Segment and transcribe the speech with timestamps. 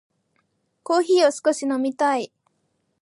[0.81, 2.31] コーヒーを少し飲みたい。